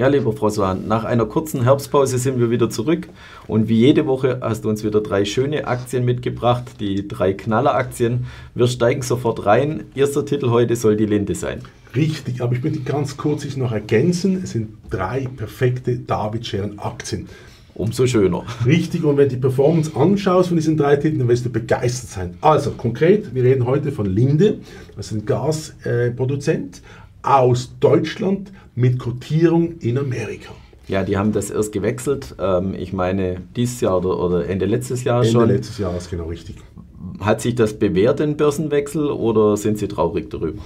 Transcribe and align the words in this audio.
Ja, 0.00 0.08
lieber 0.08 0.30
François, 0.30 0.72
nach 0.72 1.04
einer 1.04 1.26
kurzen 1.26 1.62
Herbstpause 1.62 2.16
sind 2.16 2.40
wir 2.40 2.50
wieder 2.50 2.70
zurück 2.70 3.06
und 3.46 3.68
wie 3.68 3.80
jede 3.80 4.06
Woche 4.06 4.38
hast 4.40 4.64
du 4.64 4.70
uns 4.70 4.82
wieder 4.82 5.02
drei 5.02 5.26
schöne 5.26 5.66
Aktien 5.66 6.06
mitgebracht, 6.06 6.64
die 6.80 7.06
drei 7.06 7.34
Knalleraktien. 7.34 8.24
Wir 8.54 8.66
steigen 8.66 9.02
sofort 9.02 9.44
rein. 9.44 9.84
Erster 9.94 10.24
Titel 10.24 10.48
heute 10.48 10.74
soll 10.74 10.96
die 10.96 11.04
Linde 11.04 11.34
sein. 11.34 11.60
Richtig, 11.94 12.40
aber 12.40 12.54
ich 12.54 12.64
möchte 12.64 12.80
ganz 12.80 13.18
kurz 13.18 13.54
noch 13.58 13.72
ergänzen. 13.72 14.40
Es 14.42 14.52
sind 14.52 14.70
drei 14.88 15.28
perfekte 15.36 15.98
David-Scheren-Aktien. 15.98 17.28
Umso 17.74 18.06
schöner. 18.06 18.44
Richtig, 18.64 19.04
und 19.04 19.18
wenn 19.18 19.28
du 19.28 19.34
die 19.34 19.40
Performance 19.40 19.94
anschaust 19.94 20.48
von 20.48 20.56
diesen 20.56 20.78
drei 20.78 20.96
Titeln, 20.96 21.18
dann 21.18 21.28
wirst 21.28 21.44
du 21.44 21.50
begeistert 21.50 22.08
sein. 22.08 22.38
Also 22.40 22.70
konkret, 22.70 23.34
wir 23.34 23.42
reden 23.44 23.66
heute 23.66 23.92
von 23.92 24.06
Linde, 24.06 24.60
das 24.96 25.08
ist 25.08 25.12
ein 25.12 25.26
Gasproduzent 25.26 26.80
aus 27.22 27.72
Deutschland 27.80 28.52
mit 28.74 28.98
Kotierung 28.98 29.78
in 29.80 29.98
Amerika. 29.98 30.50
Ja, 30.88 31.04
die 31.04 31.16
haben 31.16 31.32
das 31.32 31.50
erst 31.50 31.72
gewechselt. 31.72 32.34
Ähm, 32.40 32.74
ich 32.74 32.92
meine, 32.92 33.42
dieses 33.54 33.80
Jahr 33.80 33.98
oder, 33.98 34.18
oder 34.18 34.48
Ende 34.48 34.66
letztes 34.66 35.04
Jahr 35.04 35.20
Ende 35.20 35.30
schon. 35.30 35.42
Ende 35.42 35.54
letztes 35.54 35.78
Jahres, 35.78 36.10
genau 36.10 36.24
richtig. 36.24 36.56
Hat 37.20 37.40
sich 37.40 37.54
das 37.54 37.78
bewährt, 37.78 38.18
den 38.18 38.36
Börsenwechsel, 38.36 39.10
oder 39.10 39.56
sind 39.56 39.78
Sie 39.78 39.88
traurig 39.88 40.30
darüber? 40.30 40.62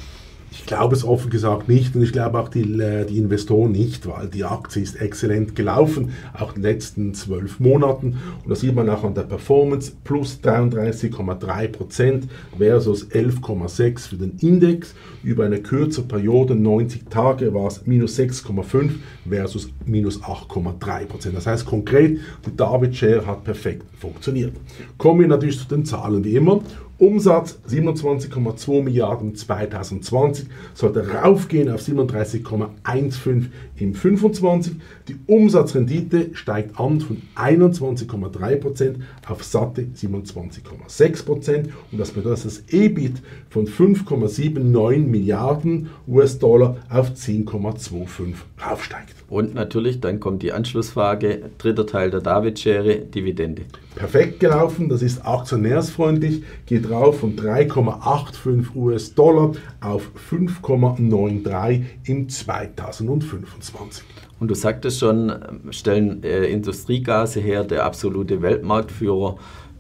Ich 0.57 0.67
glaube 0.67 0.95
es 0.95 1.05
offen 1.05 1.31
gesagt 1.31 1.69
nicht 1.69 1.97
und 1.97 2.03
ich 2.03 2.13
glaube 2.13 2.39
auch 2.39 2.49
die, 2.49 2.63
äh, 2.81 3.05
die 3.05 3.19
Investoren 3.19 3.73
nicht, 3.73 4.07
weil 4.07 4.29
die 4.29 4.45
Aktie 4.45 4.83
ist 4.83 4.95
exzellent 5.01 5.57
gelaufen, 5.57 6.13
auch 6.33 6.55
in 6.55 6.63
den 6.63 6.71
letzten 6.71 7.13
zwölf 7.13 7.59
Monaten. 7.59 8.19
Und 8.43 8.51
das 8.51 8.61
sieht 8.61 8.75
man 8.75 8.89
auch 8.89 9.03
an 9.03 9.15
der 9.15 9.23
Performance, 9.23 9.93
plus 10.05 10.39
33,3% 10.43 12.23
versus 12.57 13.11
11,6% 13.11 14.09
für 14.09 14.17
den 14.17 14.39
Index. 14.41 14.95
Über 15.25 15.45
eine 15.45 15.61
kürzere 15.61 16.07
Periode, 16.07 16.55
90 16.55 17.09
Tage, 17.11 17.53
war 17.53 17.67
es 17.67 17.87
minus 17.87 18.17
6,5% 18.19 18.91
versus 19.29 19.71
minus 19.85 20.23
8,3%. 20.23 21.33
Das 21.35 21.47
heißt 21.47 21.67
konkret, 21.67 22.21
die 22.47 22.57
David 22.57 22.95
Share 22.95 23.27
hat 23.27 23.43
perfekt 23.43 23.85
funktioniert. 23.99 24.53
Kommen 24.99 25.21
wir 25.21 25.29
natürlich 25.29 25.59
zu 25.59 25.67
den 25.67 25.85
Zahlen 25.85 26.23
wie 26.25 26.37
immer. 26.37 26.61
Umsatz 26.99 27.59
27,2 27.69 28.83
Milliarden 28.83 29.35
2020, 29.35 30.44
sollte 30.75 31.09
raufgehen 31.09 31.71
auf 31.71 31.81
37,15 31.81 33.47
im 33.77 33.95
25. 33.95 34.75
Die 35.09 35.17
Umsatzrendite 35.27 36.31
steigt 36.35 36.79
an 36.79 37.01
von 37.01 37.23
21,3% 37.37 38.95
auf 39.29 39.45
satte 39.45 39.87
27,6% 39.97 41.69
und 41.93 41.99
das 41.99 42.11
bedeutet, 42.11 42.25
dass 42.35 42.43
das 42.45 42.65
EBIT 42.69 43.23
von 43.51 43.67
5,79 43.67 44.99
Milliarden 44.99 45.91
US-Dollar 46.09 46.77
auf 46.89 47.11
10,25 47.11 48.35
raufsteigt. 48.65 49.15
Und 49.29 49.55
natürlich, 49.55 50.01
dann 50.01 50.21
kommt 50.21 50.43
die 50.43 50.53
Anschlussfrage, 50.53 51.51
dritter 51.59 51.87
Teil 51.87 52.11
der 52.11 52.21
David-Schere, 52.21 52.99
Dividende. 52.99 53.63
Perfekt 53.95 54.41
gelaufen, 54.41 54.89
das 54.89 55.03
ist 55.03 55.25
aktionärsfreundlich, 55.25 56.43
geht 56.67 56.91
rauf 56.91 57.21
von 57.21 57.37
3,85 57.37 58.75
US-Dollar 58.75 59.53
auf 59.81 60.11
5,93 60.31 61.83
im 62.05 62.29
2025. 62.29 64.05
Und 64.41 64.49
du 64.49 64.55
sagtest 64.55 64.99
schon, 64.99 65.33
stellen 65.71 66.25
äh, 66.25 66.47
Industriegase 66.47 67.39
her, 67.39 67.63
der 67.63 67.85
absolute 67.85 68.43
Weltmarktführer. 68.43 69.37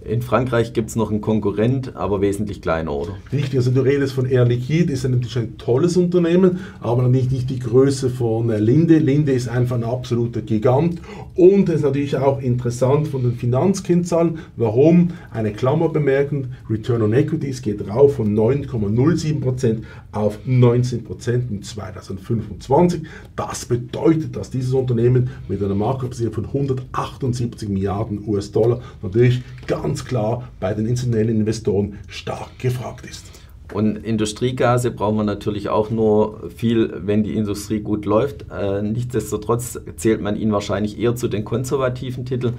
In 0.06 0.20
Frankreich 0.20 0.74
gibt 0.74 0.90
es 0.90 0.96
noch 0.96 1.10
einen 1.10 1.22
Konkurrent, 1.22 1.96
aber 1.96 2.20
wesentlich 2.20 2.60
kleiner, 2.60 2.92
oder? 2.92 3.16
Richtig, 3.32 3.56
also 3.56 3.70
du 3.70 3.80
redest 3.80 4.12
von 4.12 4.26
Air 4.26 4.44
Liquide, 4.44 4.92
ist 4.92 5.08
natürlich 5.08 5.38
ein 5.38 5.56
tolles 5.56 5.96
Unternehmen, 5.96 6.60
aber 6.80 7.08
nicht, 7.08 7.32
nicht 7.32 7.48
die 7.48 7.58
Größe 7.58 8.10
von 8.10 8.50
äh, 8.50 8.58
Linde. 8.58 8.98
Linde 8.98 9.32
ist 9.32 9.48
einfach 9.48 9.76
ein 9.76 9.84
absoluter 9.84 10.42
Gigant 10.42 11.00
und 11.34 11.70
es 11.70 11.76
ist 11.76 11.82
natürlich 11.82 12.16
auch 12.18 12.40
interessant 12.40 13.08
von 13.08 13.22
den 13.22 13.32
Finanzkennzahlen, 13.32 14.40
warum 14.56 15.08
eine 15.32 15.52
Klammer 15.52 15.88
bemerken, 15.88 16.52
Return 16.68 17.00
on 17.00 17.14
Equities 17.14 17.62
geht 17.62 17.88
rauf 17.88 18.16
von 18.16 18.36
9,07% 18.36 19.84
auf 20.12 20.38
19% 20.46 21.50
in 21.50 21.62
2025. 21.62 23.02
Das 23.36 23.64
bedeutet, 23.64 24.36
dass 24.36 24.50
dieses 24.50 24.74
Unternehmen 24.74 25.30
mit 25.48 25.62
einer 25.62 25.74
Marktkapitalisierung 25.74 26.34
von 26.34 26.46
178 26.46 27.68
Milliarden 27.68 28.22
US-Dollar 28.26 28.80
natürlich 29.02 29.42
ganz 29.66 29.93
ganz 29.94 30.04
klar 30.04 30.48
bei 30.58 30.74
den 30.74 30.86
institutionellen 30.86 31.36
Investoren 31.36 31.98
stark 32.08 32.58
gefragt 32.58 33.06
ist. 33.06 33.26
Und 33.72 33.96
Industriegase 33.96 34.90
braucht 34.90 35.14
man 35.14 35.24
natürlich 35.24 35.68
auch 35.68 35.88
nur 35.90 36.50
viel, 36.50 36.92
wenn 37.04 37.22
die 37.22 37.34
Industrie 37.36 37.78
gut 37.78 38.04
läuft. 38.06 38.46
Äh, 38.50 38.82
nichtsdestotrotz 38.82 39.78
zählt 39.96 40.20
man 40.20 40.34
ihn 40.34 40.50
wahrscheinlich 40.50 40.98
eher 40.98 41.14
zu 41.14 41.28
den 41.28 41.44
konservativen 41.44 42.26
Titeln. 42.26 42.54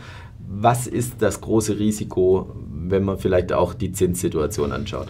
Was 0.48 0.88
ist 0.88 1.16
das 1.22 1.42
große 1.42 1.78
Risiko, 1.78 2.56
wenn 2.74 3.04
man 3.04 3.18
vielleicht 3.18 3.52
auch 3.52 3.74
die 3.74 3.92
Zinssituation 3.92 4.72
anschaut? 4.72 5.08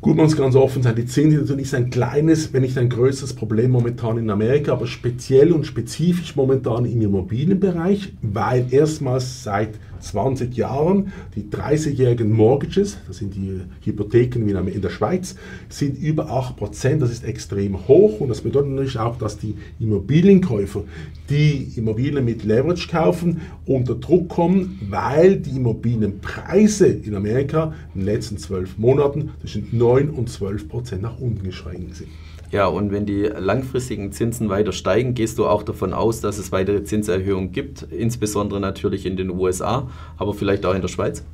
Gut, 0.00 0.16
man 0.16 0.24
muss 0.24 0.36
ganz 0.36 0.56
offen 0.56 0.82
sein, 0.82 0.94
die 0.96 1.04
Zinssituation 1.04 1.58
ist 1.58 1.74
ein 1.74 1.90
kleines, 1.90 2.54
wenn 2.54 2.62
nicht 2.62 2.78
ein 2.78 2.88
größeres 2.88 3.34
Problem 3.34 3.70
momentan 3.70 4.16
in 4.16 4.30
Amerika, 4.30 4.72
aber 4.72 4.86
speziell 4.86 5.52
und 5.52 5.66
spezifisch 5.66 6.36
momentan 6.36 6.86
im 6.86 7.02
Immobilienbereich, 7.02 8.14
weil 8.22 8.64
erstmals 8.70 9.44
seit 9.44 9.78
20 10.00 10.56
Jahren. 10.56 11.12
Die 11.34 11.42
30-jährigen 11.42 12.32
Mortgages, 12.32 12.98
das 13.06 13.18
sind 13.18 13.34
die 13.34 13.60
Hypotheken 13.84 14.46
wie 14.46 14.70
in 14.70 14.82
der 14.82 14.90
Schweiz, 14.90 15.36
sind 15.68 15.98
über 15.98 16.30
8%. 16.30 16.98
Das 16.98 17.10
ist 17.10 17.24
extrem 17.24 17.88
hoch 17.88 18.20
und 18.20 18.28
das 18.28 18.40
bedeutet 18.40 18.70
natürlich 18.70 18.98
auch, 18.98 19.16
dass 19.16 19.38
die 19.38 19.54
Immobilienkäufer, 19.78 20.84
die 21.28 21.72
Immobilien 21.76 22.24
mit 22.24 22.44
Leverage 22.44 22.88
kaufen, 22.88 23.40
unter 23.66 23.94
Druck 23.94 24.28
kommen, 24.28 24.80
weil 24.88 25.36
die 25.36 25.56
Immobilienpreise 25.56 26.86
in 26.86 27.14
Amerika 27.14 27.74
in 27.94 28.00
den 28.00 28.06
letzten 28.06 28.38
zwölf 28.38 28.78
Monaten 28.78 29.30
zwischen 29.40 29.68
9 29.72 30.10
und 30.10 30.28
12% 30.28 30.98
nach 30.98 31.18
unten 31.18 31.44
geschränkt 31.44 31.96
sind. 31.96 32.08
Ja, 32.50 32.66
und 32.66 32.90
wenn 32.90 33.06
die 33.06 33.22
langfristigen 33.22 34.10
Zinsen 34.10 34.48
weiter 34.48 34.72
steigen, 34.72 35.14
gehst 35.14 35.38
du 35.38 35.46
auch 35.46 35.62
davon 35.62 35.92
aus, 35.92 36.20
dass 36.20 36.38
es 36.38 36.50
weitere 36.50 36.82
Zinserhöhungen 36.82 37.52
gibt, 37.52 37.82
insbesondere 37.82 38.58
natürlich 38.58 39.06
in 39.06 39.16
den 39.16 39.30
USA, 39.30 39.88
aber 40.16 40.34
vielleicht 40.34 40.66
auch 40.66 40.74
in 40.74 40.82
der 40.82 40.88
Schweiz? 40.88 41.24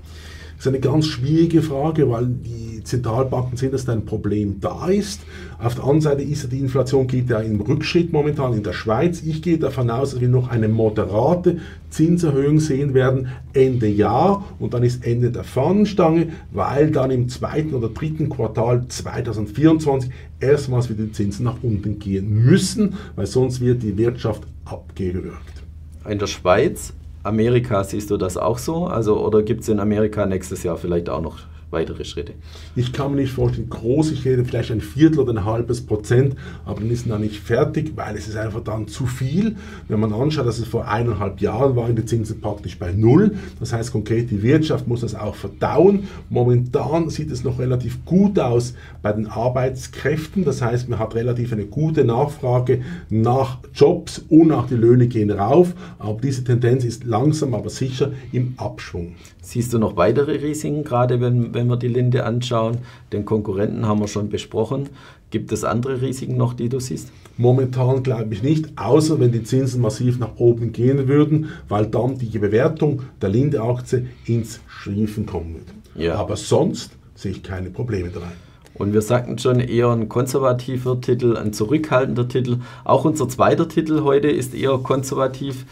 Ist 0.59 0.67
eine 0.67 0.81
ganz 0.81 1.07
schwierige 1.07 1.63
Frage, 1.63 2.11
weil 2.11 2.27
die 2.27 2.83
Zentralbanken 2.87 3.57
sehen, 3.57 3.73
dass 3.73 3.85
da 3.85 3.93
ein 3.93 4.07
Problem 4.07 4.61
da 4.61 4.89
ist. 4.89 5.21
Auf 5.59 5.75
der 5.75 5.85
anderen 5.85 6.01
Seite 6.01 6.23
ist 6.23 6.51
die 6.51 6.61
Inflation 6.61 7.07
geht 7.07 7.29
ja 7.29 7.41
im 7.41 7.61
Rückschritt 7.61 8.13
momentan 8.13 8.55
in 8.55 8.63
der 8.63 8.73
Schweiz. 8.73 9.23
Ich 9.23 9.43
gehe 9.43 9.59
davon 9.59 9.91
aus, 9.91 10.13
dass 10.13 10.21
wir 10.21 10.29
noch 10.29 10.49
eine 10.49 10.69
moderate 10.69 11.59
Zinserhöhung 11.91 12.61
sehen 12.61 12.95
werden 12.95 13.29
Ende 13.53 13.89
Jahr 13.89 14.45
und 14.59 14.75
dann 14.75 14.83
ist 14.83 15.05
Ende 15.05 15.31
der 15.31 15.45
Fahnenstange, 15.45 16.29
weil 16.53 16.91
dann 16.91 17.11
im 17.11 17.29
zweiten 17.29 17.75
oder 17.75 17.89
dritten 17.89 18.29
Quartal 18.29 18.87
2024 18.89 20.11
erstmals 20.41 20.89
wieder 20.89 21.05
die 21.05 21.13
Zinsen 21.13 21.45
nach 21.45 21.63
unten 21.63 21.99
gehen 21.99 22.45
müssen, 22.45 22.95
weil 23.15 23.27
sonst 23.27 23.61
wird 23.61 23.83
die 23.83 23.97
Wirtschaft 23.97 24.43
abgewürgt. 24.65 25.63
In 26.09 26.19
der 26.19 26.27
Schweiz 26.27 26.93
Amerika 27.27 27.85
siehst 27.85 28.11
du 28.11 28.17
das 28.17 28.37
auch 28.37 28.59
so? 28.59 28.87
Also, 28.87 29.19
oder 29.25 29.43
gibt 29.43 29.63
es 29.63 29.69
in 29.69 29.81
Amerika 29.81 30.25
nächstes 30.27 30.63
Jahr 30.63 30.77
vielleicht 30.77 31.09
auch 31.09 31.21
noch 31.21 31.39
weitere 31.77 32.05
Schritte? 32.05 32.33
Ich 32.75 32.93
kann 32.93 33.13
mir 33.13 33.21
nicht 33.21 33.33
vorstellen, 33.33 33.69
groß, 33.69 34.11
ich 34.13 34.25
rede 34.25 34.45
vielleicht 34.45 34.71
ein 34.71 34.81
Viertel 34.81 35.21
oder 35.21 35.33
ein 35.33 35.45
halbes 35.45 35.85
Prozent, 35.85 36.35
aber 36.65 36.81
dann 36.81 36.91
ist 36.91 37.07
noch 37.07 37.19
nicht 37.19 37.39
fertig, 37.39 37.93
weil 37.97 38.17
es 38.17 38.27
ist 38.29 38.37
einfach 38.37 38.65
dann 38.65 38.89
zu 38.89 39.07
viel. 39.07 39.57
Wenn 39.89 40.01
man 40.01 40.13
anschaut, 40.13 40.47
dass 40.47 40.59
es 40.59 40.67
vor 40.67 40.89
eineinhalb 40.89 41.41
Jahren 41.41 41.77
waren 41.77 41.95
die 41.95 42.05
Zinsen 42.05 42.41
praktisch 42.41 42.79
bei 42.79 42.93
Null, 42.93 43.35
das 43.61 43.73
heißt 43.73 43.93
konkret, 43.93 44.31
die 44.31 44.43
Wirtschaft 44.43 44.89
muss 44.89 45.03
das 45.03 45.15
auch 45.15 45.35
verdauen. 45.35 46.09
Momentan 46.31 47.11
sieht 47.11 47.31
es 47.31 47.45
noch 47.45 47.59
relativ 47.59 48.05
gut 48.05 48.39
aus 48.39 48.75
bei 49.03 49.13
den 49.13 49.27
Arbeitskräften, 49.27 50.45
das 50.45 50.63
heißt, 50.63 50.89
man 50.89 50.99
hat 50.99 51.15
relativ 51.15 51.53
eine 51.53 51.67
gute 51.67 52.05
Nachfrage 52.05 52.81
nach 53.11 53.59
Jobs 53.75 54.25
und 54.29 54.51
auch 54.53 54.67
die 54.67 54.77
Löhne 54.77 55.09
gehen 55.09 55.31
rauf, 55.31 55.75
aber 55.99 56.21
diese 56.23 56.43
Tendenz 56.43 56.85
ist 56.85 57.05
langsam, 57.05 57.55
aber 57.55 57.69
sicher 57.69 58.13
im 58.33 58.55
Abschwung. 58.57 59.15
Siehst 59.43 59.73
du 59.73 59.79
noch 59.79 59.97
weitere 59.97 60.33
Risiken, 60.39 60.83
gerade 60.83 61.21
wenn, 61.21 61.55
wenn 61.55 61.66
wir 61.69 61.77
die 61.77 61.89
Linde 61.89 62.25
anschauen? 62.25 62.79
Den 63.13 63.25
Konkurrenten 63.25 63.87
haben 63.87 64.01
wir 64.01 64.09
schon 64.09 64.29
besprochen. 64.29 64.89
Gibt 65.31 65.53
es 65.53 65.65
andere 65.65 66.01
Risiken 66.01 66.37
noch, 66.37 66.55
die 66.55 66.69
du 66.69 66.79
siehst? 66.81 67.11
Momentan 67.37 68.03
glaube 68.03 68.33
ich 68.33 68.43
nicht, 68.43 68.71
außer 68.77 69.21
wenn 69.21 69.33
die 69.33 69.43
Zinsen 69.43 69.83
massiv 69.83 70.19
nach 70.19 70.37
oben 70.37 70.73
gehen 70.73 71.09
würden, 71.09 71.51
weil 71.69 71.87
dann 71.87 72.17
die 72.19 72.39
Bewertung 72.39 73.03
der 73.21 73.29
Linde-Aktie 73.29 74.07
ins 74.25 74.61
Schliefen 74.67 75.27
kommen 75.27 75.55
würde. 75.55 75.73
Ja. 75.97 76.15
Aber 76.15 76.37
sonst 76.37 76.93
sehe 77.15 77.33
ich 77.33 77.43
keine 77.43 77.71
Probleme 77.71 78.11
dabei. 78.11 78.33
Und 78.75 78.93
wir 78.93 79.03
sagten 79.03 79.39
schon 79.39 79.61
eher 79.61 79.91
ein 79.91 80.09
konservativer 80.09 81.01
Titel, 81.01 81.37
ein 81.37 81.53
zurückhaltender 81.53 82.29
Titel. 82.29 82.59
Auch 82.85 83.05
unser 83.05 83.29
zweiter 83.29 83.69
Titel 83.69 84.03
heute 84.03 84.29
ist 84.29 84.55
eher 84.55 84.79
konservativ. 84.79 85.65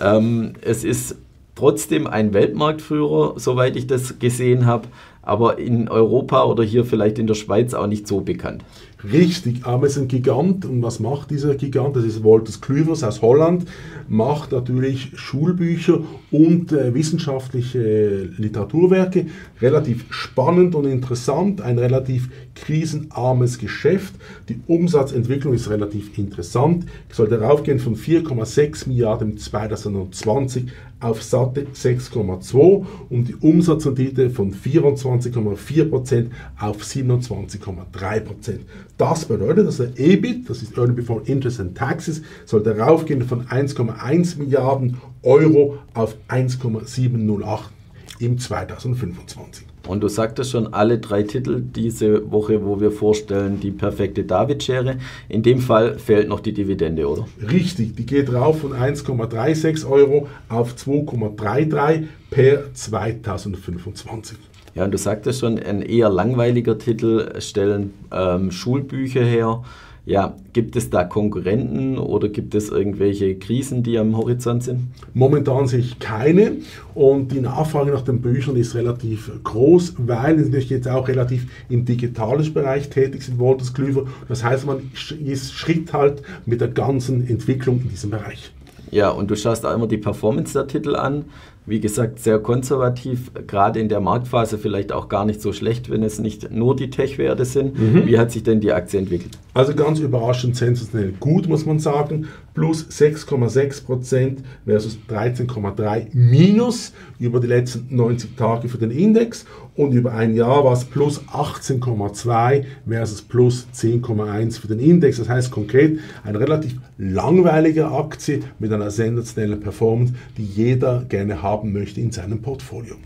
Ähm, 0.00 0.54
es 0.62 0.84
ist 0.84 1.16
trotzdem 1.54 2.06
ein 2.06 2.34
Weltmarktführer, 2.34 3.34
soweit 3.38 3.76
ich 3.76 3.86
das 3.86 4.18
gesehen 4.18 4.66
habe, 4.66 4.88
aber 5.22 5.58
in 5.58 5.88
Europa 5.88 6.44
oder 6.44 6.64
hier 6.64 6.84
vielleicht 6.84 7.18
in 7.18 7.26
der 7.26 7.34
Schweiz 7.34 7.74
auch 7.74 7.86
nicht 7.86 8.08
so 8.08 8.20
bekannt. 8.20 8.64
Richtig, 9.04 9.64
aber 9.64 9.86
es 9.86 9.96
ist 9.96 10.02
ein 10.02 10.08
Gigant. 10.08 10.64
Und 10.64 10.82
was 10.82 11.00
macht 11.00 11.30
dieser 11.30 11.56
Gigant? 11.56 11.96
Das 11.96 12.04
ist 12.04 12.22
Wolters 12.22 12.60
Kluivers 12.60 13.02
aus 13.02 13.20
Holland. 13.20 13.66
Macht 14.08 14.52
natürlich 14.52 15.10
Schulbücher 15.14 16.00
und 16.30 16.72
äh, 16.72 16.94
wissenschaftliche 16.94 18.30
Literaturwerke. 18.36 19.26
Relativ 19.60 20.04
spannend 20.10 20.76
und 20.76 20.84
interessant. 20.84 21.60
Ein 21.62 21.78
relativ 21.78 22.28
krisenarmes 22.54 23.58
Geschäft. 23.58 24.14
Die 24.48 24.60
Umsatzentwicklung 24.68 25.54
ist 25.54 25.68
relativ 25.68 26.16
interessant. 26.16 26.86
Ich 27.08 27.16
sollte 27.16 27.40
raufgehen 27.40 27.80
von 27.80 27.96
4,6 27.96 28.88
Milliarden 28.88 29.36
2020 29.36 30.66
auf 31.02 31.22
satte 31.22 31.66
6,2 31.74 32.86
und 33.10 33.28
die 33.28 33.34
Umsatzrendite 33.34 34.30
von 34.30 34.54
24,4% 34.54 36.26
auf 36.58 36.82
27,3%. 36.82 38.58
Das 38.96 39.24
bedeutet, 39.24 39.66
dass 39.66 39.78
der 39.78 39.98
EBIT, 39.98 40.48
das 40.48 40.62
ist 40.62 40.78
Earning 40.78 40.96
Before 40.96 41.22
Interest 41.24 41.60
and 41.60 41.76
Taxes, 41.76 42.22
sollte 42.46 42.78
raufgehen 42.78 43.22
von 43.22 43.46
1,1 43.46 44.38
Milliarden 44.38 44.98
Euro 45.22 45.78
auf 45.94 46.16
1,708 46.28 47.70
im 48.18 48.38
2025. 48.38 49.66
Und 49.88 50.00
du 50.00 50.08
sagtest 50.08 50.52
schon, 50.52 50.72
alle 50.72 50.98
drei 50.98 51.24
Titel 51.24 51.60
diese 51.60 52.30
Woche, 52.30 52.64
wo 52.64 52.80
wir 52.80 52.92
vorstellen, 52.92 53.58
die 53.58 53.72
perfekte 53.72 54.24
David-Schere. 54.24 54.96
In 55.28 55.42
dem 55.42 55.58
Fall 55.58 55.98
fehlt 55.98 56.28
noch 56.28 56.40
die 56.40 56.52
Dividende, 56.52 57.08
oder? 57.08 57.26
Richtig, 57.50 57.96
die 57.96 58.06
geht 58.06 58.32
rauf 58.32 58.60
von 58.60 58.72
1,36 58.74 59.88
Euro 59.88 60.28
auf 60.48 60.74
2,33 60.74 62.04
per 62.30 62.72
2025. 62.72 64.38
Ja, 64.74 64.84
und 64.84 64.92
du 64.92 64.98
sagtest 64.98 65.40
schon, 65.40 65.58
ein 65.58 65.82
eher 65.82 66.08
langweiliger 66.08 66.78
Titel 66.78 67.40
stellen 67.40 67.92
ähm, 68.10 68.50
Schulbücher 68.50 69.24
her. 69.24 69.62
Ja, 70.04 70.34
gibt 70.52 70.74
es 70.74 70.90
da 70.90 71.04
Konkurrenten 71.04 71.96
oder 71.96 72.28
gibt 72.28 72.56
es 72.56 72.70
irgendwelche 72.70 73.36
Krisen, 73.36 73.84
die 73.84 73.98
am 73.98 74.16
Horizont 74.16 74.64
sind? 74.64 74.88
Momentan 75.14 75.68
sehe 75.68 75.78
ich 75.78 76.00
keine 76.00 76.56
und 76.94 77.30
die 77.30 77.40
Nachfrage 77.40 77.92
nach 77.92 78.02
den 78.02 78.20
Büchern 78.20 78.56
ist 78.56 78.74
relativ 78.74 79.30
groß, 79.44 79.94
weil 79.98 80.38
natürlich 80.38 80.70
jetzt 80.70 80.88
auch 80.88 81.06
relativ 81.06 81.46
im 81.68 81.84
digitalen 81.84 82.52
Bereich 82.52 82.90
tätig 82.90 83.22
sind, 83.22 83.38
Wolters 83.38 83.74
Klüver. 83.74 84.06
Das 84.28 84.42
heißt, 84.42 84.66
man 84.66 84.90
ist 85.24 85.52
Schritt 85.52 85.92
halt 85.92 86.22
mit 86.46 86.60
der 86.60 86.68
ganzen 86.68 87.28
Entwicklung 87.28 87.80
in 87.82 87.90
diesem 87.90 88.10
Bereich. 88.10 88.52
Ja, 88.90 89.08
und 89.08 89.30
du 89.30 89.36
schaust 89.36 89.64
auch 89.64 89.74
immer 89.74 89.86
die 89.86 89.98
Performance 89.98 90.52
der 90.52 90.66
Titel 90.66 90.96
an 90.96 91.26
wie 91.64 91.78
gesagt, 91.78 92.18
sehr 92.18 92.40
konservativ, 92.40 93.30
gerade 93.46 93.78
in 93.78 93.88
der 93.88 94.00
Marktphase 94.00 94.58
vielleicht 94.58 94.90
auch 94.90 95.08
gar 95.08 95.24
nicht 95.24 95.40
so 95.40 95.52
schlecht, 95.52 95.90
wenn 95.90 96.02
es 96.02 96.18
nicht 96.18 96.50
nur 96.50 96.74
die 96.74 96.90
Tech-Werte 96.90 97.44
sind. 97.44 97.78
Mhm. 97.78 98.06
Wie 98.06 98.18
hat 98.18 98.32
sich 98.32 98.42
denn 98.42 98.60
die 98.60 98.72
Aktie 98.72 98.98
entwickelt? 98.98 99.38
Also 99.54 99.74
ganz 99.74 100.00
überraschend 100.00 100.56
sensationell 100.56 101.12
gut, 101.20 101.48
muss 101.48 101.64
man 101.64 101.78
sagen. 101.78 102.26
Plus 102.54 102.86
6,6% 102.90 104.38
versus 104.64 104.98
13,3 105.08 106.08
minus 106.12 106.92
über 107.20 107.38
die 107.38 107.46
letzten 107.46 107.94
90 107.94 108.36
Tage 108.36 108.68
für 108.68 108.78
den 108.78 108.90
Index 108.90 109.46
und 109.74 109.92
über 109.92 110.12
ein 110.12 110.34
Jahr 110.34 110.64
war 110.64 110.72
es 110.72 110.84
plus 110.84 111.20
18,2 111.28 112.64
versus 112.86 113.22
plus 113.22 113.66
10,1 113.74 114.60
für 114.60 114.68
den 114.68 114.78
Index. 114.78 115.18
Das 115.18 115.28
heißt 115.28 115.50
konkret 115.50 115.98
eine 116.24 116.38
relativ 116.40 116.76
langweilige 116.98 117.88
Aktie 117.88 118.40
mit 118.58 118.72
einer 118.72 118.90
sensationellen 118.90 119.60
Performance, 119.60 120.14
die 120.36 120.44
jeder 120.44 121.04
gerne 121.08 121.42
haben 121.42 121.72
möchte 121.72 122.00
in 122.00 122.12
seinem 122.12 122.42
Portfolio. 122.42 122.96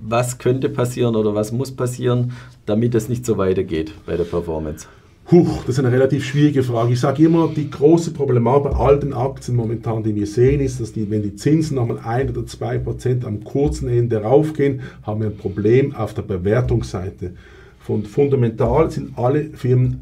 Was 0.00 0.38
könnte 0.38 0.68
passieren 0.68 1.16
oder 1.16 1.34
was 1.34 1.52
muss 1.52 1.72
passieren, 1.72 2.32
damit 2.64 2.94
es 2.94 3.08
nicht 3.08 3.26
so 3.26 3.36
weitergeht 3.36 3.92
bei 4.06 4.16
der 4.16 4.24
Performance? 4.24 4.86
Huch, 5.30 5.64
das 5.64 5.78
ist 5.78 5.78
eine 5.78 5.90
relativ 5.90 6.22
schwierige 6.22 6.62
Frage. 6.62 6.92
Ich 6.92 7.00
sage 7.00 7.24
immer, 7.24 7.48
die 7.48 7.70
große 7.70 8.10
Problematik 8.10 8.72
bei 8.72 8.78
all 8.78 8.98
den 8.98 9.14
Aktien 9.14 9.56
momentan, 9.56 10.02
die 10.02 10.14
wir 10.14 10.26
sehen, 10.26 10.60
ist, 10.60 10.80
dass 10.80 10.92
die, 10.92 11.10
wenn 11.10 11.22
die 11.22 11.34
Zinsen 11.34 11.76
nochmal 11.76 12.00
ein 12.04 12.28
oder 12.28 12.44
zwei 12.44 12.76
Prozent 12.76 13.24
am 13.24 13.42
kurzen 13.42 13.88
Ende 13.88 14.22
raufgehen, 14.22 14.82
haben 15.02 15.20
wir 15.20 15.28
ein 15.28 15.36
Problem 15.38 15.94
auf 15.96 16.12
der 16.12 16.22
Bewertungsseite. 16.22 17.32
Von 17.80 18.04
fundamental 18.04 18.90
sind 18.90 19.16
alle 19.16 19.44
Firmen 19.44 20.00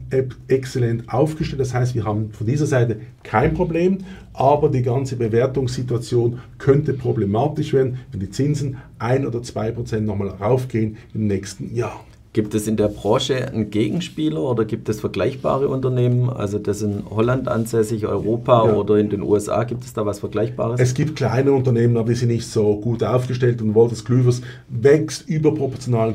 exzellent 0.48 1.08
aufgestellt. 1.08 1.60
Das 1.60 1.72
heißt, 1.72 1.94
wir 1.94 2.04
haben 2.04 2.32
von 2.32 2.46
dieser 2.46 2.66
Seite 2.66 2.96
kein 3.22 3.54
Problem, 3.54 3.98
aber 4.32 4.70
die 4.70 4.82
ganze 4.82 5.14
Bewertungssituation 5.14 6.40
könnte 6.58 6.94
problematisch 6.94 7.72
werden, 7.72 7.98
wenn 8.10 8.20
die 8.20 8.30
Zinsen 8.30 8.78
ein 8.98 9.24
oder 9.24 9.40
zwei 9.44 9.70
Prozent 9.70 10.04
nochmal 10.04 10.30
raufgehen 10.30 10.96
im 11.14 11.28
nächsten 11.28 11.72
Jahr. 11.76 12.04
Gibt 12.34 12.54
es 12.54 12.66
in 12.66 12.78
der 12.78 12.88
Branche 12.88 13.46
einen 13.46 13.68
Gegenspieler 13.68 14.40
oder 14.40 14.64
gibt 14.64 14.88
es 14.88 15.00
vergleichbare 15.00 15.68
Unternehmen? 15.68 16.30
Also 16.30 16.58
das 16.58 16.80
in 16.80 17.02
Holland 17.10 17.46
ansässig, 17.46 18.06
Europa 18.06 18.66
ja. 18.66 18.72
oder 18.74 18.96
in 18.96 19.10
den 19.10 19.20
USA, 19.20 19.64
gibt 19.64 19.84
es 19.84 19.92
da 19.92 20.06
was 20.06 20.20
Vergleichbares? 20.20 20.80
Es 20.80 20.94
gibt 20.94 21.14
kleine 21.14 21.52
Unternehmen, 21.52 21.98
aber 21.98 22.08
die 22.08 22.14
sind 22.14 22.28
nicht 22.28 22.46
so 22.46 22.76
gut 22.76 23.04
aufgestellt 23.04 23.60
und 23.60 23.74
Wolters 23.74 24.02
Klüvers 24.02 24.40
wächst 24.70 25.28
überproportional 25.28 26.14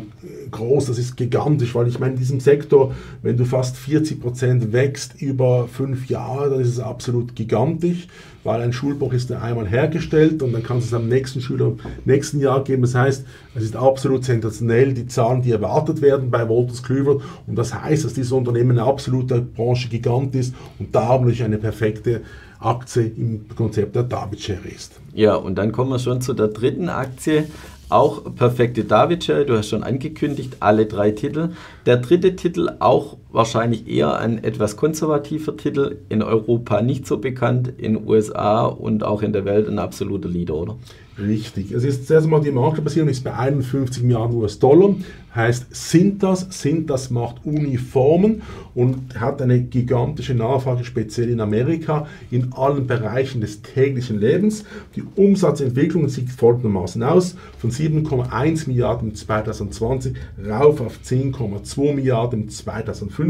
groß. 0.52 0.86
Das 0.86 0.98
ist 0.98 1.18
gigantisch, 1.18 1.76
weil 1.76 1.88
ich 1.88 2.00
meine, 2.00 2.14
in 2.14 2.20
diesem 2.20 2.40
Sektor, 2.40 2.94
wenn 3.22 3.38
du 3.38 3.46
fast 3.46 3.78
40 3.78 4.22
Prozent 4.22 4.74
wächst 4.74 5.22
über 5.22 5.68
fünf 5.68 6.10
Jahre, 6.10 6.50
dann 6.50 6.62
ist 6.62 6.70
es 6.70 6.80
absolut 6.80 7.36
gigantisch 7.36 8.08
weil 8.48 8.62
ein 8.62 8.72
Schulbuch 8.72 9.12
ist 9.12 9.30
einmal 9.30 9.68
hergestellt 9.68 10.42
und 10.42 10.54
dann 10.54 10.64
kannst 10.64 10.90
du 10.90 10.96
es 10.96 11.02
am 11.02 11.10
nächsten 11.10 11.42
Schüler 11.42 11.66
im 11.68 11.78
nächsten 12.06 12.40
Jahr 12.40 12.64
geben. 12.64 12.84
Das 12.84 12.96
heißt, 12.96 13.26
es 13.56 13.64
ist 13.64 13.76
absolut 13.76 14.24
sensationell, 14.24 14.94
die 14.94 15.06
Zahlen, 15.06 15.42
die 15.42 15.52
erwartet 15.52 16.02
werden 16.02 16.32
bei 16.32 16.48
Wolters 16.48 16.82
Kluwer 16.82 17.20
und 17.46 17.58
das 17.58 17.74
heißt, 17.74 18.06
dass 18.06 18.14
dieses 18.14 18.32
Unternehmen 18.32 18.80
ein 18.80 18.86
absoluter 18.86 19.42
Branchegigant 19.42 20.34
ist 20.34 20.56
und 20.80 20.96
dadurch 20.96 21.44
eine 21.44 21.58
perfekte 21.58 22.22
Aktie 22.60 23.12
im 23.18 23.46
Konzept 23.54 23.98
der 23.98 24.04
David 24.04 24.40
Share 24.40 24.68
ist. 24.74 24.94
Ja, 25.14 25.36
und 25.36 25.56
dann 25.56 25.74
kommen 25.74 25.92
wir 25.92 26.00
schon 26.00 26.22
zu 26.22 26.34
der 26.34 26.48
dritten 26.48 26.88
Aktie, 26.88 27.50
auch 27.90 28.36
perfekte 28.36 28.84
David-Share, 28.84 29.46
du 29.46 29.58
hast 29.58 29.70
schon 29.70 29.84
angekündigt, 29.84 30.58
alle 30.60 30.86
drei 30.86 31.12
Titel. 31.12 31.52
Der 31.86 31.98
dritte 31.98 32.36
Titel 32.36 32.70
auch 32.80 33.18
wahrscheinlich 33.38 33.88
eher 33.88 34.18
ein 34.18 34.44
etwas 34.44 34.76
konservativer 34.76 35.56
Titel, 35.56 35.98
in 36.10 36.24
Europa 36.24 36.82
nicht 36.82 37.06
so 37.06 37.20
bekannt, 37.20 37.72
in 37.78 38.08
USA 38.08 38.66
und 38.66 39.04
auch 39.04 39.22
in 39.22 39.32
der 39.32 39.46
Welt 39.46 39.70
ein 39.70 39.78
absoluter 39.78 40.28
Leader, 40.28 40.56
oder? 40.56 40.76
Richtig. 41.20 41.72
Es 41.72 41.84
ist 41.84 42.06
zuerst 42.06 42.26
einmal 42.26 42.42
die 42.42 42.52
Marktbasierung 42.52 43.10
ist 43.10 43.24
bei 43.24 43.34
51 43.34 44.04
Milliarden 44.04 44.38
US-Dollar. 44.38 44.96
Heißt, 45.34 45.68
sind 45.72 46.22
das 46.22 47.10
macht 47.10 47.44
Uniformen 47.44 48.44
und 48.76 49.20
hat 49.20 49.42
eine 49.42 49.62
gigantische 49.62 50.36
Nachfrage, 50.36 50.84
speziell 50.84 51.30
in 51.30 51.40
Amerika, 51.42 52.08
in 52.30 52.54
allen 52.54 52.86
Bereichen 52.86 53.42
des 53.42 53.62
täglichen 53.62 54.20
Lebens. 54.20 54.64
Die 54.96 55.04
Umsatzentwicklung 55.16 56.08
sieht 56.10 56.30
folgendermaßen 56.32 57.02
aus: 57.02 57.36
von 57.60 57.72
7,1 57.72 58.68
Milliarden 58.68 59.16
2020 59.16 60.16
rauf 60.48 60.82
auf 60.82 61.00
10,2 61.04 61.94
Milliarden 61.94 62.50
2025. 62.50 63.27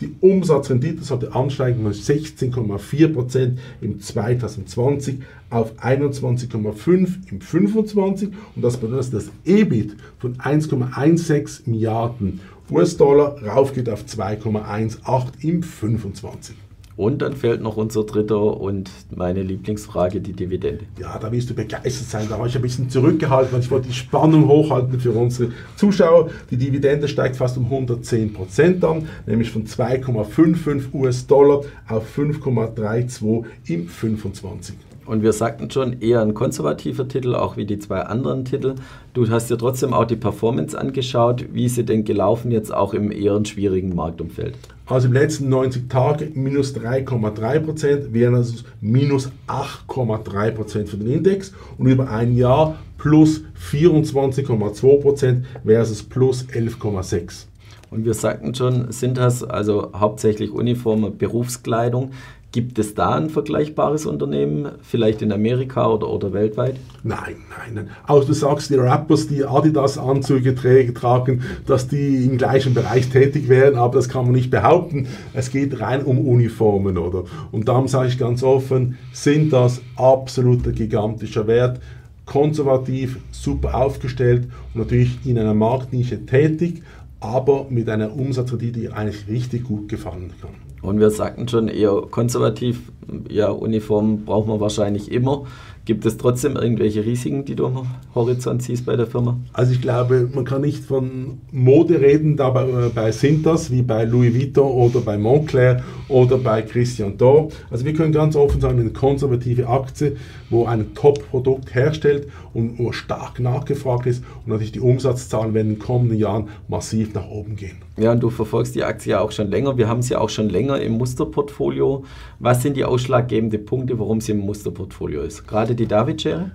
Die 0.00 0.14
Umsatzrendite 0.20 1.02
sollte 1.04 1.34
ansteigen 1.34 1.82
von 1.82 1.92
16,4 1.92 3.12
Prozent 3.12 3.58
im 3.80 4.00
2020 4.00 5.20
auf 5.50 5.72
21,5 5.80 7.30
im 7.30 7.40
25 7.40 8.28
und 8.54 8.62
das 8.62 8.76
bedeutet, 8.76 8.98
dass 8.98 9.10
das 9.10 9.30
EBIT 9.44 9.96
von 10.18 10.36
1,16 10.36 11.68
Milliarden 11.68 12.40
US-Dollar 12.70 13.42
raufgeht 13.42 13.88
auf 13.88 14.04
2,18 14.04 15.24
im 15.40 15.62
25. 15.62 16.54
Und 16.98 17.22
dann 17.22 17.34
fällt 17.34 17.62
noch 17.62 17.76
unser 17.76 18.02
dritter 18.02 18.60
und 18.60 18.90
meine 19.14 19.44
Lieblingsfrage, 19.44 20.20
die 20.20 20.32
Dividende. 20.32 20.84
Ja, 21.00 21.16
da 21.16 21.30
wirst 21.30 21.48
du 21.48 21.54
begeistert 21.54 22.08
sein. 22.08 22.26
Da 22.28 22.40
war 22.40 22.46
ich 22.46 22.56
ein 22.56 22.60
bisschen 22.60 22.90
zurückgehalten, 22.90 23.52
weil 23.52 23.60
ich 23.60 23.70
wollte 23.70 23.86
die 23.86 23.94
Spannung 23.94 24.48
hochhalten 24.48 24.98
für 24.98 25.12
unsere 25.12 25.52
Zuschauer. 25.76 26.30
Die 26.50 26.56
Dividende 26.56 27.06
steigt 27.06 27.36
fast 27.36 27.56
um 27.56 27.66
110 27.66 28.32
Prozent 28.32 28.84
an, 28.84 29.08
nämlich 29.26 29.52
von 29.52 29.64
2,55 29.64 30.92
US-Dollar 30.92 31.60
auf 31.86 32.18
5,32 32.18 33.44
im 33.68 33.86
25. 33.86 34.74
Und 35.06 35.22
wir 35.22 35.32
sagten 35.32 35.70
schon, 35.70 36.00
eher 36.00 36.20
ein 36.20 36.34
konservativer 36.34 37.06
Titel, 37.06 37.36
auch 37.36 37.56
wie 37.56 37.64
die 37.64 37.78
zwei 37.78 38.00
anderen 38.00 38.44
Titel. 38.44 38.74
Du 39.14 39.30
hast 39.30 39.48
dir 39.48 39.56
trotzdem 39.56 39.94
auch 39.94 40.04
die 40.04 40.16
Performance 40.16 40.76
angeschaut. 40.76 41.46
Wie 41.52 41.66
ist 41.66 41.76
sie 41.76 41.84
denn 41.84 42.04
gelaufen 42.04 42.50
jetzt 42.50 42.74
auch 42.74 42.92
im 42.92 43.12
eher 43.12 43.40
schwierigen 43.46 43.94
Marktumfeld? 43.94 44.56
Also 44.88 45.08
im 45.08 45.12
letzten 45.12 45.50
90 45.50 45.90
Tage 45.90 46.30
minus 46.34 46.74
3,3 46.74 47.60
Prozent, 47.60 48.14
wären 48.14 48.34
also 48.34 48.64
minus 48.80 49.30
8,3 49.46 50.50
Prozent 50.52 50.88
für 50.88 50.96
den 50.96 51.10
Index 51.10 51.52
und 51.76 51.86
über 51.86 52.10
ein 52.10 52.34
Jahr 52.34 52.78
plus 52.96 53.42
24,2 53.70 55.00
Prozent 55.00 55.46
versus 55.64 56.02
plus 56.02 56.46
11,6. 56.46 57.44
Und 57.90 58.04
wir 58.06 58.14
sagten 58.14 58.54
schon, 58.54 58.90
sind 58.90 59.18
das 59.18 59.42
also 59.42 59.92
hauptsächlich 59.94 60.50
Uniforme, 60.50 61.10
Berufskleidung. 61.10 62.12
Gibt 62.50 62.78
es 62.78 62.94
da 62.94 63.10
ein 63.10 63.28
vergleichbares 63.28 64.06
Unternehmen, 64.06 64.70
vielleicht 64.80 65.20
in 65.20 65.32
Amerika 65.32 65.86
oder, 65.86 66.08
oder 66.08 66.32
weltweit? 66.32 66.76
Nein, 67.02 67.36
nein, 67.50 67.74
nein. 67.74 67.90
Auch 68.06 68.24
du 68.24 68.32
sagst, 68.32 68.70
die 68.70 68.76
Rappers, 68.76 69.28
die 69.28 69.44
Adidas-Anzüge 69.44 70.54
tragen, 70.54 71.42
dass 71.66 71.88
die 71.88 72.24
im 72.24 72.38
gleichen 72.38 72.72
Bereich 72.72 73.10
tätig 73.10 73.50
wären, 73.50 73.76
aber 73.76 73.96
das 73.96 74.08
kann 74.08 74.24
man 74.24 74.32
nicht 74.32 74.50
behaupten. 74.50 75.08
Es 75.34 75.50
geht 75.50 75.78
rein 75.78 76.02
um 76.02 76.18
Uniformen, 76.26 76.96
oder? 76.96 77.24
Und 77.52 77.68
darum 77.68 77.86
sage 77.86 78.08
ich 78.08 78.18
ganz 78.18 78.42
offen, 78.42 78.96
sind 79.12 79.52
das 79.52 79.82
absoluter 79.96 80.72
gigantischer 80.72 81.46
Wert, 81.46 81.80
konservativ, 82.24 83.18
super 83.30 83.74
aufgestellt 83.74 84.48
und 84.72 84.80
natürlich 84.80 85.18
in 85.26 85.38
einer 85.38 85.54
Marktnische 85.54 86.24
tätig, 86.24 86.82
aber 87.20 87.66
mit 87.68 87.88
einer 87.88 88.14
Umsatzrendite, 88.14 88.80
die 88.80 88.88
eigentlich 88.90 89.26
richtig 89.28 89.64
gut 89.64 89.88
gefallen 89.88 90.32
kann. 90.40 90.50
Und 90.82 91.00
wir 91.00 91.10
sagten 91.10 91.48
schon 91.48 91.68
eher 91.68 92.02
konservativ, 92.10 92.92
ja, 93.28 93.50
Uniformen 93.50 94.24
braucht 94.24 94.48
man 94.48 94.60
wahrscheinlich 94.60 95.10
immer. 95.10 95.44
Gibt 95.88 96.04
es 96.04 96.18
trotzdem 96.18 96.54
irgendwelche 96.56 97.06
Risiken, 97.06 97.46
die 97.46 97.54
du 97.54 97.64
am 97.64 97.86
Horizont 98.14 98.62
siehst 98.62 98.84
bei 98.84 98.94
der 98.94 99.06
Firma? 99.06 99.38
Also 99.54 99.72
ich 99.72 99.80
glaube, 99.80 100.28
man 100.34 100.44
kann 100.44 100.60
nicht 100.60 100.84
von 100.84 101.38
Mode 101.50 102.02
reden, 102.02 102.36
da 102.36 102.50
bei, 102.50 102.64
äh, 102.68 102.90
bei 102.94 103.10
Sintas 103.10 103.70
wie 103.70 103.80
bei 103.80 104.04
Louis 104.04 104.34
Vuitton 104.34 104.70
oder 104.70 105.00
bei 105.00 105.16
Montclair 105.16 105.82
oder 106.08 106.36
bei 106.36 106.60
Christian 106.60 107.16
Dior. 107.16 107.48
Also 107.70 107.86
wir 107.86 107.94
können 107.94 108.12
ganz 108.12 108.36
offen 108.36 108.60
sagen, 108.60 108.78
eine 108.78 108.90
konservative 108.90 109.66
Aktie, 109.66 110.16
wo 110.50 110.66
ein 110.66 110.92
Top-Produkt 110.94 111.74
herstellt 111.74 112.28
und 112.52 112.78
wo 112.78 112.92
stark 112.92 113.40
nachgefragt 113.40 114.06
ist 114.06 114.22
und 114.44 114.48
natürlich 114.48 114.72
die 114.72 114.80
Umsatzzahlen 114.80 115.54
werden 115.54 115.68
in 115.68 115.74
den 115.76 115.82
kommenden 115.82 116.18
Jahren 116.18 116.48
massiv 116.68 117.14
nach 117.14 117.30
oben 117.30 117.56
gehen. 117.56 117.87
Ja, 117.98 118.12
und 118.12 118.20
du 118.20 118.30
verfolgst 118.30 118.76
die 118.76 118.84
Aktie 118.84 119.10
ja 119.10 119.20
auch 119.20 119.32
schon 119.32 119.50
länger. 119.50 119.76
Wir 119.76 119.88
haben 119.88 120.02
sie 120.02 120.14
auch 120.14 120.28
schon 120.28 120.48
länger 120.48 120.80
im 120.80 120.92
Musterportfolio. 120.92 122.04
Was 122.38 122.62
sind 122.62 122.76
die 122.76 122.84
ausschlaggebenden 122.84 123.64
Punkte, 123.64 123.98
warum 123.98 124.20
sie 124.20 124.32
im 124.32 124.38
Musterportfolio 124.38 125.22
ist? 125.22 125.48
Gerade 125.48 125.74
die 125.74 125.86
David-Schere? 125.86 126.52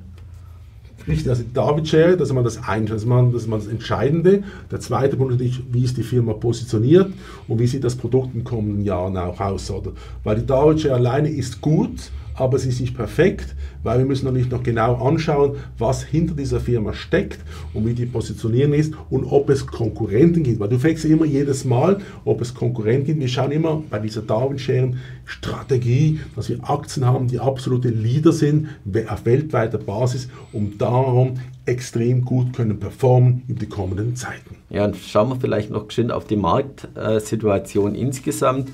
Richtig, 1.06 1.30
also 1.30 1.44
die 1.44 1.52
David-Schere, 1.52 2.16
das 2.16 2.30
ist 2.30 2.34
mal 2.34 2.46
das 2.46 2.64
eine, 2.66 2.86
das 2.86 3.02
ist 3.02 3.08
mal, 3.08 3.30
das 3.30 3.42
ist 3.42 3.48
mal 3.50 3.58
das 3.58 3.68
Entscheidende. 3.68 4.44
Der 4.72 4.80
zweite 4.80 5.18
Punkt 5.18 5.42
ist, 5.42 5.60
wie 5.70 5.84
ist 5.84 5.98
die 5.98 6.04
Firma 6.04 6.32
positioniert 6.32 7.12
und 7.50 7.60
wie 7.60 7.68
sieht 7.68 7.84
das 7.84 7.96
Produkt 7.96 8.28
in 8.28 8.40
den 8.40 8.44
kommenden 8.46 8.86
Jahren 8.86 9.18
auch 9.18 9.42
aus. 9.42 9.70
Oder? 9.70 9.92
Weil 10.24 10.38
die 10.38 10.46
David-Schere 10.46 10.94
alleine 10.94 11.30
ist 11.30 11.60
gut, 11.60 12.10
aber 12.36 12.58
sie 12.60 12.70
ist 12.70 12.82
nicht 12.82 12.96
perfekt, 12.96 13.56
weil 13.84 14.00
wir 14.00 14.06
müssen 14.06 14.26
natürlich 14.26 14.50
noch 14.50 14.64
genau 14.64 14.96
anschauen, 14.96 15.58
was 15.78 16.04
hinter 16.04 16.34
dieser 16.34 16.60
Firma 16.60 16.94
steckt 16.94 17.40
und 17.74 17.86
wie 17.86 17.94
die 17.94 18.06
Positionierung 18.06 18.74
ist 18.74 18.94
und 19.10 19.26
ob 19.26 19.50
es 19.50 19.66
Konkurrenten 19.68 20.44
gibt. 20.44 20.60
Weil 20.60 20.70
du 20.70 20.80
fragst 20.80 21.06
immer 21.06 21.26
jedes 21.26 21.66
Mal, 21.66 22.00
ob 22.26 22.42
es 22.42 22.54
Konkurrenten 22.54 23.06
gibt. 23.06 23.20
Wir 23.20 23.28
schauen 23.28 23.52
immer 23.52 23.84
bei 23.90 24.00
dieser 24.00 24.22
Darwin-Scheren-Strategie, 24.22 26.20
dass 26.36 26.50
wir 26.50 26.58
Aktien 26.70 27.06
haben, 27.06 27.28
die 27.28 27.40
absolute 27.40 27.90
Leader 27.90 28.32
sind 28.32 28.70
auf 29.08 29.26
weltweiter 29.26 29.78
Basis, 29.78 30.30
um 30.52 30.78
darum 30.78 31.36
extrem 31.66 32.26
gut 32.26 32.54
können 32.54 32.80
performen 32.80 33.44
in 33.48 33.56
die 33.56 33.68
kommenden 33.68 34.16
Zeiten. 34.16 34.58
Ja, 34.70 34.86
und 34.86 34.98
schauen 34.98 35.30
wir 35.30 35.38
vielleicht 35.38 35.70
noch 35.70 35.88
geschwind 35.88 36.12
auf 36.12 36.26
die 36.26 36.36
Marktsituation 36.36 37.96
insgesamt. 37.96 38.70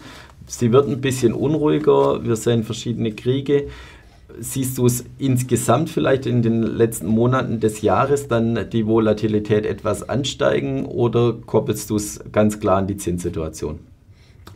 Sie 0.50 0.72
wird 0.72 0.88
ein 0.88 1.00
bisschen 1.00 1.34
unruhiger. 1.34 2.25
Wir 2.25 2.36
sehen 2.36 2.63
verschiedene 2.63 3.12
Kriege. 3.12 3.68
Siehst 4.39 4.79
du 4.79 4.88
es 4.88 5.06
insgesamt 5.20 5.91
vielleicht 5.91 6.25
in 6.25 6.41
den 6.41 6.63
letzten 6.63 7.06
Monaten 7.06 7.60
des 7.60 7.82
Jahres 7.82 8.27
dann 8.27 8.68
die 8.72 8.88
Volatilität 8.88 9.65
etwas 9.65 10.10
ansteigen 10.10 10.86
oder 10.86 11.34
koppelst 11.34 11.91
du 11.91 11.98
es 11.98 12.20
ganz 12.32 12.60
klar 12.60 12.77
an 12.77 12.88
die 12.88 12.98
Zinssituation? 12.98 13.79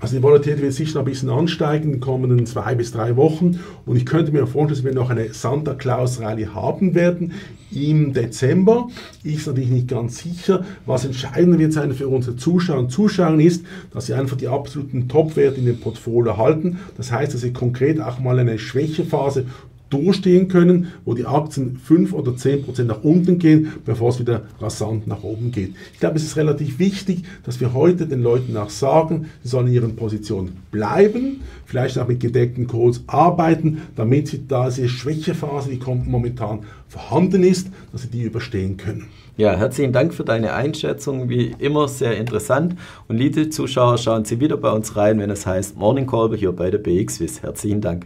Also 0.03 0.17
die 0.17 0.23
Volatilität 0.23 0.61
wird 0.61 0.73
sicher 0.73 0.99
ein 0.99 1.05
bisschen 1.05 1.29
ansteigen 1.29 1.85
in 1.85 1.91
den 1.93 1.99
kommenden 2.01 2.45
zwei 2.45 2.75
bis 2.75 2.91
drei 2.91 3.15
Wochen. 3.15 3.61
Und 3.85 3.95
ich 3.95 4.05
könnte 4.05 4.33
mir 4.33 4.45
vorstellen, 4.45 4.67
dass 4.67 4.83
wir 4.83 4.93
noch 4.93 5.09
eine 5.09 5.33
Santa 5.33 5.75
Claus 5.75 6.19
Rallye 6.19 6.47
haben 6.47 6.93
werden 6.93 7.31
im 7.71 8.11
Dezember. 8.11 8.89
Ist 9.23 9.47
natürlich 9.47 9.69
nicht 9.69 9.87
ganz 9.87 10.17
sicher. 10.17 10.65
Was 10.85 11.05
entscheidend 11.05 11.57
wird 11.57 11.71
sein 11.71 11.93
für 11.93 12.09
unsere 12.09 12.35
Zuschauer 12.35 12.79
und 12.79 12.91
Zuschauer 12.91 13.39
ist, 13.39 13.63
dass 13.93 14.07
sie 14.07 14.13
einfach 14.13 14.35
die 14.35 14.49
absoluten 14.49 15.07
Top-Werte 15.07 15.61
in 15.61 15.67
dem 15.67 15.79
Portfolio 15.79 16.35
halten. 16.35 16.79
Das 16.97 17.09
heißt, 17.09 17.33
dass 17.33 17.39
sie 17.39 17.53
konkret 17.53 18.01
auch 18.01 18.19
mal 18.19 18.37
eine 18.39 18.59
Schwächephase 18.59 19.45
durchstehen 19.93 20.47
können, 20.47 20.87
wo 21.05 21.13
die 21.13 21.25
Aktien 21.25 21.77
5 21.77 22.13
oder 22.13 22.35
10 22.35 22.63
Prozent 22.63 22.87
nach 22.87 23.03
unten 23.03 23.39
gehen, 23.39 23.73
bevor 23.85 24.09
es 24.09 24.19
wieder 24.19 24.43
rasant 24.59 25.07
nach 25.07 25.23
oben 25.23 25.51
geht. 25.51 25.73
Ich 25.93 25.99
glaube, 25.99 26.17
es 26.17 26.23
ist 26.23 26.37
relativ 26.37 26.79
wichtig, 26.79 27.23
dass 27.43 27.59
wir 27.59 27.73
heute 27.73 28.07
den 28.07 28.21
Leuten 28.23 28.57
auch 28.57 28.69
sagen, 28.69 29.27
sie 29.43 29.49
sollen 29.49 29.67
in 29.67 29.73
ihren 29.73 29.95
Positionen 29.95 30.57
bleiben, 30.71 31.41
vielleicht 31.65 31.97
auch 31.97 32.07
mit 32.07 32.19
gedeckten 32.19 32.67
Calls 32.67 33.03
arbeiten, 33.07 33.83
damit 33.95 34.27
sie 34.27 34.47
da 34.47 34.69
diese 34.69 34.89
Schwächephase, 34.89 35.69
die 35.69 35.79
momentan 36.05 36.59
vorhanden 36.87 37.43
ist, 37.43 37.67
dass 37.91 38.03
sie 38.03 38.09
die 38.09 38.23
überstehen 38.23 38.77
können. 38.77 39.07
Ja, 39.35 39.55
herzlichen 39.55 39.93
Dank 39.93 40.13
für 40.13 40.23
deine 40.23 40.53
Einschätzung. 40.53 41.27
Wie 41.27 41.55
immer 41.57 41.87
sehr 41.87 42.17
interessant. 42.17 42.75
Und 43.07 43.17
liebe 43.17 43.49
Zuschauer, 43.49 43.97
schauen 43.97 44.25
Sie 44.25 44.39
wieder 44.39 44.57
bei 44.57 44.71
uns 44.71 44.95
rein, 44.95 45.17
wenn 45.19 45.31
es 45.31 45.47
heißt 45.47 45.75
Morning 45.75 46.05
Call 46.05 46.35
hier 46.37 46.51
bei 46.51 46.69
der 46.69 46.77
BXWIS. 46.77 47.41
Herzlichen 47.41 47.81
Dank. 47.81 48.05